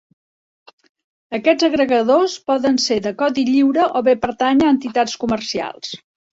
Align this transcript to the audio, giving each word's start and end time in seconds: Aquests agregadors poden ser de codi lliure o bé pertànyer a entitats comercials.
Aquests 1.39 1.67
agregadors 1.67 2.39
poden 2.53 2.81
ser 2.87 2.99
de 3.09 3.13
codi 3.21 3.45
lliure 3.53 3.87
o 4.03 4.05
bé 4.11 4.19
pertànyer 4.27 4.69
a 4.73 4.77
entitats 4.79 5.23
comercials. 5.27 5.97